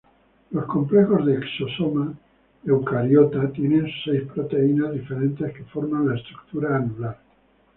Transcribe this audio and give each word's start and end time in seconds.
Los 0.49 0.65
complejos 0.65 1.23
de 1.27 1.35
exosoma 1.37 2.11
eucariota 2.65 3.51
tienen 3.51 3.85
seis 4.03 4.23
proteínas 4.33 4.93
diferentes 4.93 5.53
que 5.55 5.63
forman 5.65 6.07
la 6.07 6.15
estructura 6.15 6.75
anular. 6.75 7.19